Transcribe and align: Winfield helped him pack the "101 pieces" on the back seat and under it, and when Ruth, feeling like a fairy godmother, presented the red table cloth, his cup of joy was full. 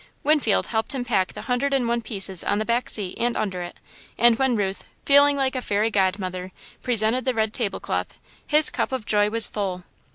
Winfield 0.23 0.65
helped 0.65 0.95
him 0.95 1.05
pack 1.05 1.33
the 1.33 1.41
"101 1.41 2.01
pieces" 2.01 2.43
on 2.43 2.57
the 2.57 2.65
back 2.65 2.89
seat 2.89 3.15
and 3.19 3.37
under 3.37 3.61
it, 3.61 3.75
and 4.17 4.39
when 4.39 4.55
Ruth, 4.55 4.83
feeling 5.05 5.37
like 5.37 5.55
a 5.55 5.61
fairy 5.61 5.91
godmother, 5.91 6.51
presented 6.81 7.23
the 7.23 7.35
red 7.35 7.53
table 7.53 7.79
cloth, 7.79 8.19
his 8.47 8.71
cup 8.71 8.91
of 8.91 9.05
joy 9.05 9.29
was 9.29 9.45
full. 9.45 9.83